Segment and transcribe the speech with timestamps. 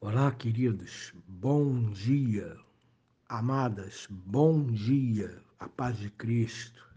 [0.00, 2.56] Olá, queridos, bom dia.
[3.28, 5.42] Amadas, bom dia.
[5.58, 6.88] A paz de Cristo.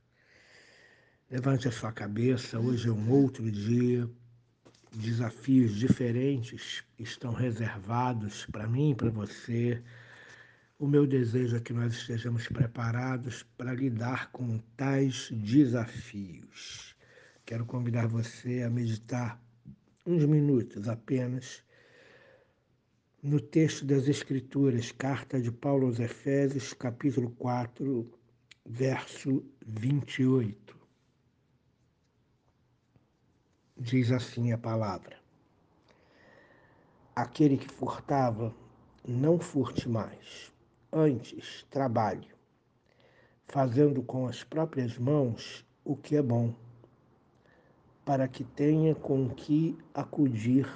[1.27, 4.07] Levante a sua cabeça, hoje é um outro dia.
[4.91, 9.81] Desafios diferentes estão reservados para mim e para você.
[10.77, 16.95] O meu desejo é que nós estejamos preparados para lidar com tais desafios.
[17.47, 19.41] Quero convidar você a meditar
[20.05, 21.63] uns minutos apenas
[23.23, 28.11] no texto das Escrituras, carta de Paulo aos Efésios, capítulo 4,
[28.65, 30.75] verso 28.
[33.77, 35.19] Diz assim a palavra:
[37.15, 38.51] Aquele que furtava,
[39.07, 40.51] não furte mais,
[40.91, 42.27] antes trabalhe,
[43.47, 46.55] fazendo com as próprias mãos o que é bom,
[48.03, 50.67] para que tenha com que acudir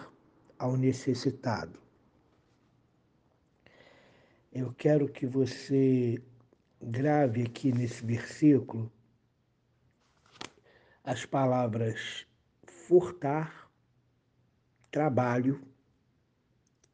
[0.60, 1.85] ao necessitado
[4.56, 6.24] eu quero que você
[6.82, 8.90] grave aqui nesse versículo
[11.04, 12.26] as palavras
[12.66, 13.70] furtar,
[14.90, 15.62] trabalho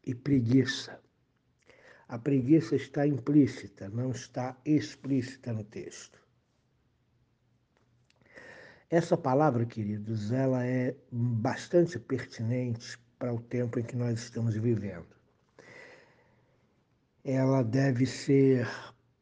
[0.03, 0.99] e preguiça.
[2.07, 6.19] A preguiça está implícita, não está explícita no texto.
[8.89, 15.20] Essa palavra, queridos, ela é bastante pertinente para o tempo em que nós estamos vivendo
[17.23, 18.67] ela deve ser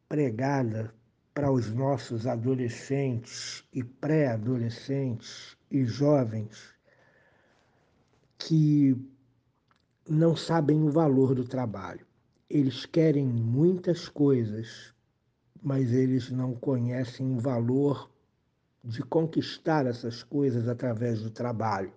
[0.08, 0.92] pregada
[1.34, 6.74] para os nossos adolescentes e pré-adolescentes e jovens
[8.38, 8.96] que
[10.08, 12.06] não sabem o valor do trabalho.
[12.48, 14.94] Eles querem muitas coisas,
[15.62, 18.10] mas eles não conhecem o valor
[18.82, 21.92] de conquistar essas coisas através do trabalho.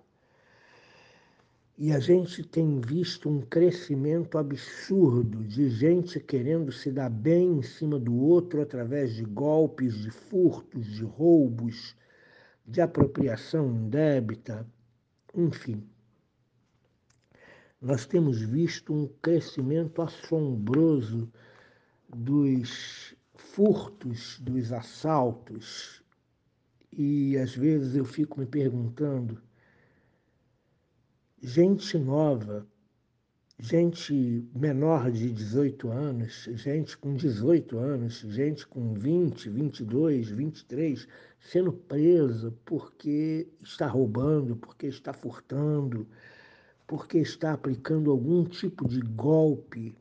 [1.76, 7.62] E a gente tem visto um crescimento absurdo de gente querendo se dar bem em
[7.64, 11.96] cima do outro através de golpes, de furtos, de roubos,
[12.64, 14.68] de apropriação indébita,
[15.34, 15.84] enfim.
[17.82, 21.28] Nós temos visto um crescimento assombroso
[22.08, 26.04] dos furtos, dos assaltos,
[26.92, 29.42] e às vezes eu fico me perguntando
[31.44, 32.66] gente nova,
[33.60, 41.06] gente menor de 18 anos, gente com 18 anos, gente com 20, 22, 23,
[41.42, 46.08] sendo presa porque está roubando, porque está furtando,
[46.88, 49.94] porque está aplicando algum tipo de golpe.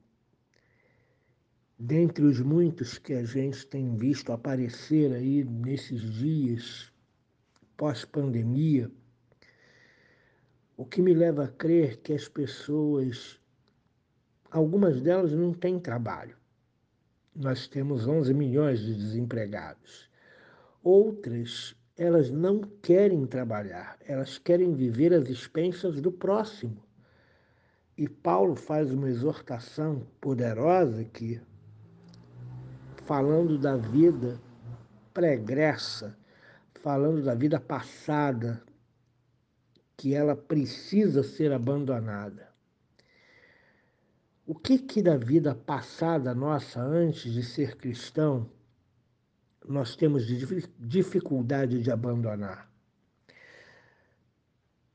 [1.76, 6.92] Dentre os muitos que a gente tem visto aparecer aí nesses dias
[7.76, 8.88] pós-pandemia,
[10.76, 13.38] o que me leva a crer que as pessoas,
[14.50, 16.36] algumas delas não têm trabalho.
[17.34, 20.10] Nós temos 11 milhões de desempregados.
[20.82, 26.82] Outras, elas não querem trabalhar, elas querem viver às expensas do próximo.
[27.96, 31.40] E Paulo faz uma exortação poderosa aqui,
[33.04, 34.40] falando da vida
[35.12, 36.16] pregressa,
[36.74, 38.62] falando da vida passada,
[40.02, 42.52] que ela precisa ser abandonada.
[44.44, 48.50] O que que da vida passada nossa antes de ser cristão
[49.64, 50.26] nós temos
[50.80, 52.68] dificuldade de abandonar?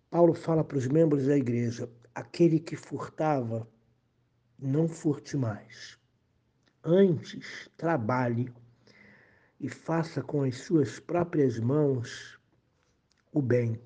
[0.09, 3.66] Paulo fala para os membros da igreja: aquele que furtava,
[4.59, 5.97] não furte mais.
[6.84, 8.53] Antes, trabalhe
[9.57, 12.38] e faça com as suas próprias mãos
[13.31, 13.79] o bem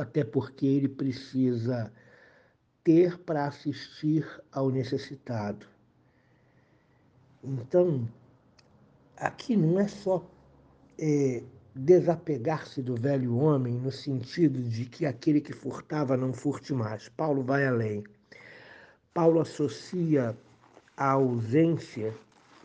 [0.00, 1.92] até porque ele precisa
[2.82, 5.66] ter para assistir ao necessitado.
[7.44, 8.08] Então,
[9.16, 10.24] aqui não é só
[10.98, 11.42] é,
[11.74, 17.08] desapegar-se do velho homem no sentido de que aquele que furtava não furte mais.
[17.08, 18.04] Paulo vai além.
[19.12, 20.36] Paulo associa
[20.96, 22.14] a ausência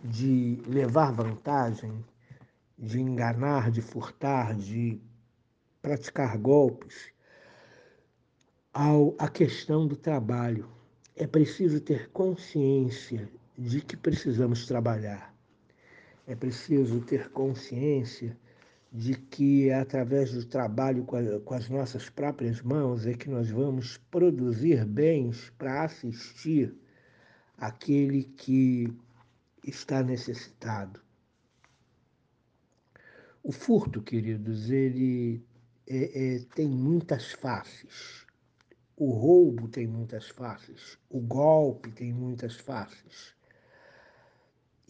[0.03, 2.03] de levar vantagem,
[2.77, 5.01] de enganar, de furtar, de
[5.81, 7.14] praticar golpes,
[8.75, 10.69] ao, à questão do trabalho.
[11.15, 15.33] É preciso ter consciência de que precisamos trabalhar.
[16.27, 18.37] É preciso ter consciência
[18.91, 23.29] de que é através do trabalho com, a, com as nossas próprias mãos é que
[23.29, 26.75] nós vamos produzir bens para assistir
[27.57, 28.93] aquele que
[29.65, 30.99] está necessitado.
[33.41, 35.41] O furto, queridos, ele
[35.87, 38.24] é, é, tem muitas faces
[38.97, 43.35] O roubo tem muitas faces, o golpe tem muitas faces.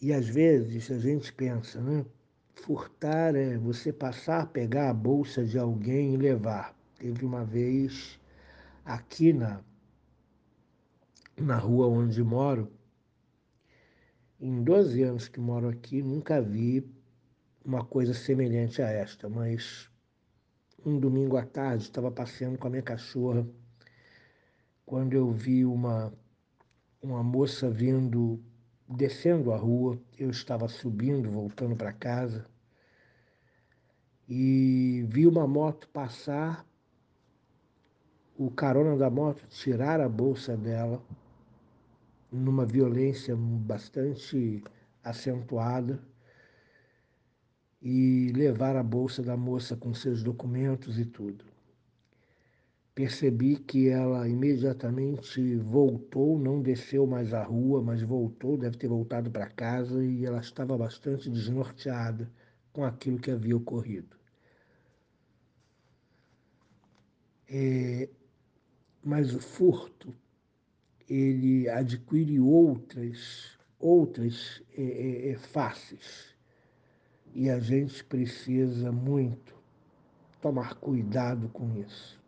[0.00, 2.06] E às vezes a gente pensa, né?
[2.54, 6.72] Furtar é você passar, pegar a bolsa de alguém e levar.
[6.96, 8.20] Teve uma vez
[8.84, 9.60] aqui na,
[11.36, 12.72] na rua onde moro,
[14.40, 16.88] em 12 anos que moro aqui, nunca vi
[17.64, 19.90] uma coisa semelhante a esta, mas
[20.84, 23.44] um domingo à tarde estava passeando com a minha cachorra
[24.86, 26.12] quando eu vi uma,
[27.02, 28.40] uma moça vindo,
[28.88, 32.46] descendo a rua, eu estava subindo, voltando para casa,
[34.28, 36.64] e vi uma moto passar,
[38.38, 41.02] o carona da moto tirar a bolsa dela,
[42.30, 44.62] numa violência bastante
[45.02, 46.00] acentuada,
[47.82, 51.44] e levar a bolsa da moça com seus documentos e tudo
[52.96, 59.30] percebi que ela imediatamente voltou, não desceu mais a rua, mas voltou, deve ter voltado
[59.30, 62.32] para casa e ela estava bastante desnorteada
[62.72, 64.16] com aquilo que havia ocorrido.
[67.46, 68.08] É,
[69.04, 70.14] mas o furto,
[71.06, 76.34] ele adquire outras, outras é, é, é faces.
[77.34, 79.54] E a gente precisa muito
[80.40, 82.24] tomar cuidado com isso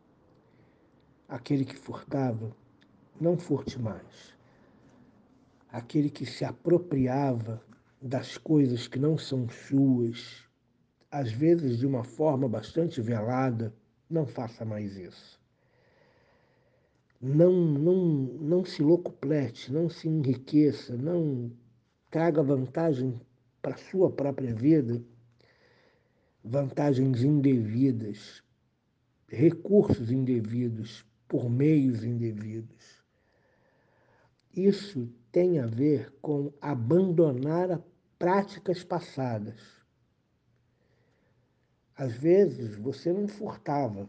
[1.28, 2.50] aquele que furtava,
[3.20, 4.34] não furte mais.
[5.70, 7.62] Aquele que se apropriava
[8.00, 10.48] das coisas que não são suas,
[11.10, 13.75] às vezes de uma forma bastante velada,
[14.08, 15.38] não faça mais isso.
[17.20, 21.52] Não, não, não se locuplete, não se enriqueça, não
[22.10, 23.20] traga vantagem
[23.60, 25.02] para a sua própria vida,
[26.42, 28.42] vantagens indevidas,
[29.28, 33.04] recursos indevidos por meios indevidos.
[34.56, 37.80] Isso tem a ver com abandonar
[38.19, 39.60] práticas passadas.
[41.94, 44.08] Às vezes você não furtava,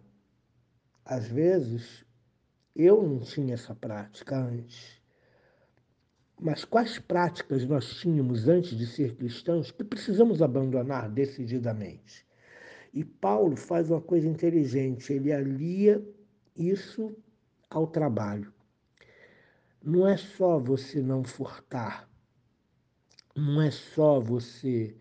[1.03, 2.05] às vezes
[2.75, 4.99] eu não tinha essa prática antes.
[6.39, 12.25] Mas quais práticas nós tínhamos antes de ser cristãos que precisamos abandonar decididamente?
[12.93, 16.01] E Paulo faz uma coisa inteligente, ele alia
[16.55, 17.15] isso
[17.69, 18.53] ao trabalho.
[19.83, 22.09] Não é só você não furtar,
[23.35, 24.95] não é só você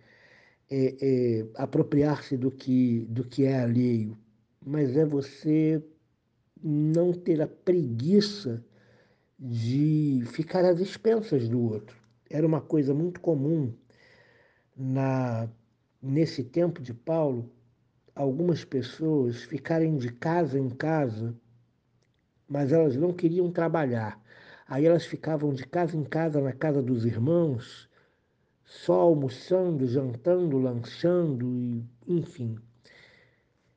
[0.70, 4.16] é, é, apropriar-se do que, do que é alheio,
[4.64, 5.82] mas é você
[6.62, 8.64] não ter a preguiça
[9.38, 11.96] de ficar às expensas do outro.
[12.30, 13.72] Era uma coisa muito comum
[14.76, 15.48] na
[16.00, 17.50] nesse tempo de Paulo,
[18.22, 21.34] algumas pessoas ficarem de casa em casa
[22.48, 24.20] mas elas não queriam trabalhar.
[24.66, 27.88] Aí elas ficavam de casa em casa, na casa dos irmãos,
[28.64, 32.56] só almoçando, jantando, lanchando, e, enfim.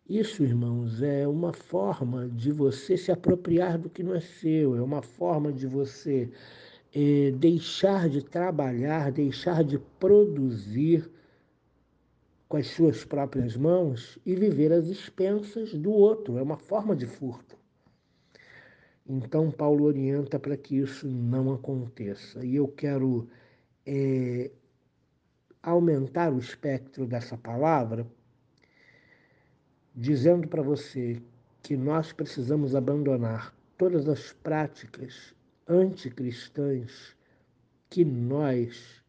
[0.08, 4.82] Isso, irmãos, é uma forma de você se apropriar do que não é seu, é
[4.82, 6.30] uma forma de você
[6.94, 11.10] é, deixar de trabalhar, deixar de produzir
[12.52, 16.38] com as suas próprias mãos e viver às expensas do outro.
[16.38, 17.58] É uma forma de furto.
[19.08, 22.44] Então, Paulo orienta para que isso não aconteça.
[22.44, 23.30] E eu quero
[23.86, 24.52] é,
[25.64, 28.06] aumentar o espectro dessa palavra,
[29.96, 31.22] dizendo para você
[31.64, 35.34] que nós precisamos abandonar todas as práticas
[35.66, 37.16] anticristãs
[37.90, 39.02] que nós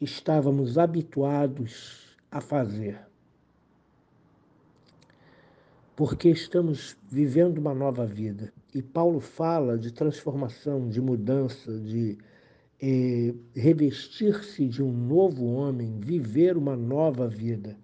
[0.00, 3.00] estávamos habituados a fazer
[5.96, 8.52] porque estamos vivendo uma nova vida.
[8.74, 12.18] E Paulo fala de transformação, de mudança, de
[12.82, 17.76] eh, revestir-se de um novo homem, viver uma nova vida.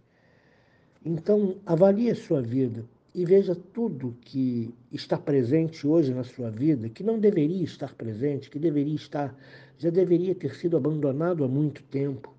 [1.04, 6.88] Então, avalie a sua vida e veja tudo que está presente hoje na sua vida,
[6.88, 9.34] que não deveria estar presente, que deveria estar,
[9.78, 12.34] já deveria ter sido abandonado há muito tempo.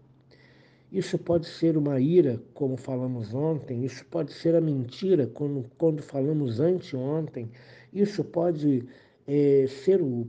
[0.91, 6.03] Isso pode ser uma ira, como falamos ontem, isso pode ser a mentira, quando, quando
[6.03, 7.50] falamos anteontem,
[7.93, 8.86] isso pode
[9.25, 10.27] é, ser o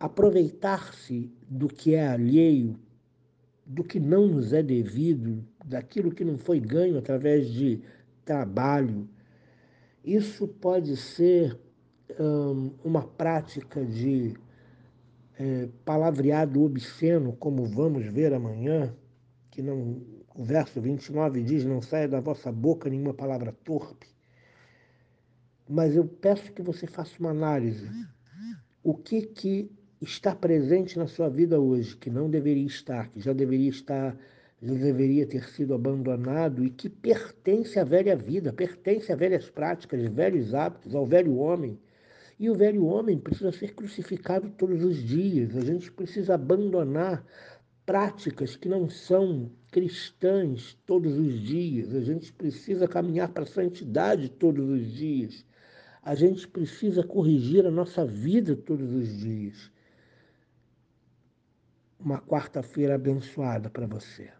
[0.00, 2.78] aproveitar-se do que é alheio,
[3.66, 7.82] do que não nos é devido, daquilo que não foi ganho através de
[8.24, 9.06] trabalho.
[10.02, 11.58] Isso pode ser
[12.18, 14.34] hum, uma prática de
[15.38, 18.94] é, palavreado obsceno, como vamos ver amanhã,
[19.58, 20.00] que não,
[20.36, 24.06] o verso 29 diz: Não saia da vossa boca nenhuma palavra torpe.
[25.68, 27.90] mas eu peço que você faça uma análise.
[28.84, 29.68] O que, que
[30.00, 34.16] está presente na sua vida hoje, que não deveria estar, que já deveria estar,
[34.62, 40.00] já deveria ter sido abandonado e que pertence à velha vida, pertence a velhas práticas,
[40.06, 41.76] velhos hábitos, ao velho homem.
[42.38, 45.56] E o velho homem precisa ser crucificado todos os dias.
[45.56, 47.24] A gente precisa abandonar
[47.88, 51.94] práticas que não são cristãs todos os dias.
[51.94, 55.42] A gente precisa caminhar para a santidade todos os dias.
[56.02, 59.72] A gente precisa corrigir a nossa vida todos os dias.
[61.98, 64.30] Uma quarta-feira abençoada para você.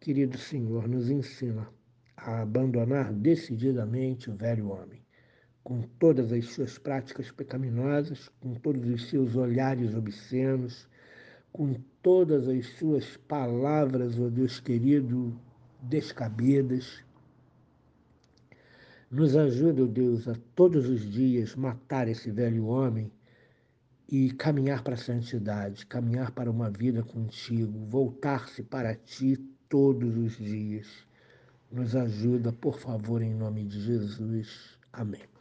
[0.00, 1.68] Querido Senhor, nos ensina
[2.16, 5.04] a abandonar decididamente o velho homem,
[5.62, 10.88] com todas as suas práticas pecaminosas, com todos os seus olhares obscenos,
[11.52, 15.38] com todas as suas palavras, ó Deus querido,
[15.82, 17.02] descabidas.
[19.10, 23.10] Nos ajuda, ó Deus, a todos os dias matar esse velho homem
[24.10, 29.36] e caminhar para a santidade, caminhar para uma vida contigo, voltar-se para ti
[29.68, 30.86] todos os dias.
[31.70, 34.78] Nos ajuda, por favor, em nome de Jesus.
[34.92, 35.37] Amém.